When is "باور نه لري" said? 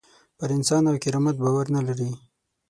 1.43-2.11